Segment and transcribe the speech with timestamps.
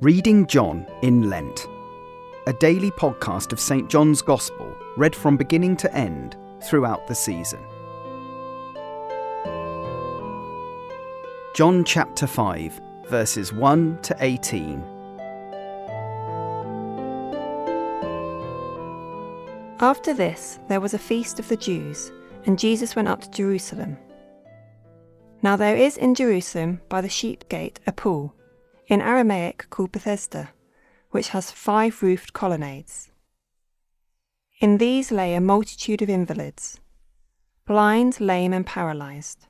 [0.00, 1.66] Reading John in Lent,
[2.46, 3.90] a daily podcast of St.
[3.90, 7.60] John's Gospel read from beginning to end throughout the season.
[11.54, 14.82] John chapter 5, verses 1 to 18.
[19.80, 22.10] After this, there was a feast of the Jews,
[22.46, 23.98] and Jesus went up to Jerusalem.
[25.46, 28.34] Now there is in Jerusalem by the sheep gate a pool,
[28.88, 30.50] in Aramaic called Bethesda,
[31.12, 33.12] which has five roofed colonnades.
[34.58, 36.80] In these lay a multitude of invalids,
[37.64, 39.46] blind, lame, and paralyzed.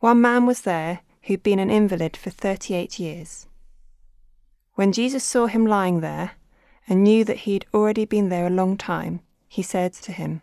[0.00, 3.46] One man was there who'd been an invalid for thirty eight years.
[4.74, 6.32] When Jesus saw him lying there,
[6.86, 10.42] and knew that he'd already been there a long time, he said to him,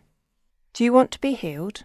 [0.72, 1.84] Do you want to be healed?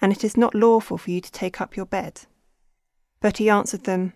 [0.00, 2.22] and it is not lawful for you to take up your bed.
[3.20, 4.14] But he answered them,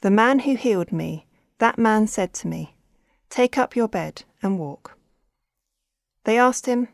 [0.00, 1.26] The man who healed me,
[1.58, 2.74] that man said to me,
[3.28, 4.96] Take up your bed and walk.
[6.24, 6.88] They asked him,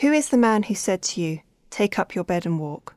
[0.00, 2.94] Who is the man who said to you, Take up your bed and walk?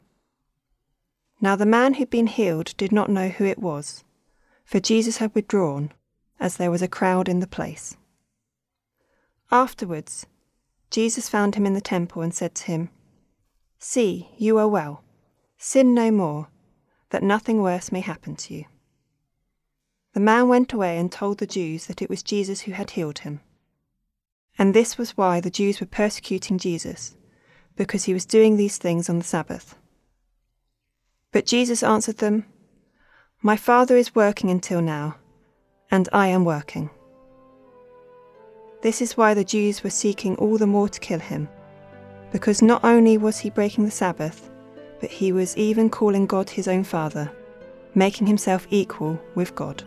[1.42, 4.04] Now the man who'd been healed did not know who it was,
[4.66, 5.94] for Jesus had withdrawn,
[6.40, 7.96] as there was a crowd in the place.
[9.52, 10.26] Afterwards,
[10.92, 12.90] Jesus found him in the temple and said to him,
[13.80, 15.04] See, you are well.
[15.58, 16.50] Sin no more,
[17.10, 18.66] that nothing worse may happen to you.
[20.14, 23.20] The man went away and told the Jews that it was Jesus who had healed
[23.20, 23.42] him.
[24.58, 27.16] And this was why the Jews were persecuting Jesus,
[27.78, 29.76] because he was doing these things on the Sabbath.
[31.32, 32.46] But Jesus answered them,
[33.42, 35.16] My Father is working until now,
[35.90, 36.90] and I am working.
[38.82, 41.48] This is why the Jews were seeking all the more to kill him,
[42.32, 44.50] because not only was he breaking the Sabbath,
[45.00, 47.32] but he was even calling God his own Father,
[47.96, 49.84] making himself equal with God.